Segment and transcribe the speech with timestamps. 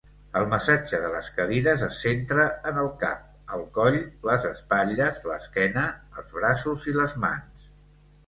[0.39, 5.83] El massatge de les cadires es centra en el cap, el coll, les espatlles, l'esquena,
[6.23, 7.69] els braços i les mans.